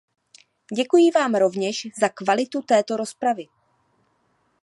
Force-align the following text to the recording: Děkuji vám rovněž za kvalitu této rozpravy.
Děkuji 0.75 1.11
vám 1.11 1.35
rovněž 1.35 1.87
za 2.01 2.09
kvalitu 2.09 2.61
této 2.61 2.97
rozpravy. 2.97 3.45